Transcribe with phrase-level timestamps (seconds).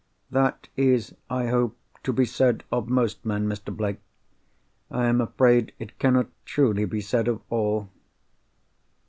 [0.31, 3.71] "That is, I hope, to be said of most men, Mr.
[3.71, 3.99] Blake.
[4.89, 7.87] I am afraid it cannot truly be said of all.